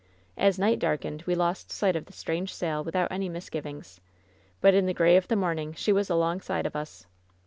As 0.35 0.57
night 0.57 0.79
darkened 0.79 1.21
we 1.27 1.35
lost 1.35 1.71
sight 1.71 1.95
of 1.95 2.05
the 2.07 2.11
strange 2.11 2.51
sail, 2.51 2.83
without 2.83 3.11
any 3.11 3.29
misgivings. 3.29 4.01
But 4.59 4.73
in 4.73 4.87
the 4.87 4.95
gray 4.95 5.15
of 5.15 5.27
the 5.27 5.35
morning 5.35 5.73
she 5.75 5.93
was 5.93 6.09
alongside 6.09 6.65
of 6.65 6.75
us! 6.75 7.05